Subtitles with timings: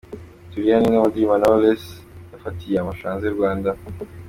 [0.49, 1.83] Tulia ni imwe mu ndirimbo Knowless
[2.31, 3.69] yafatiye amashusho hanze y’u Rwanda.